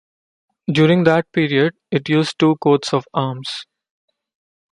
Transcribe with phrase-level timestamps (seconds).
[0.65, 3.67] During that period, it used two coats of arms.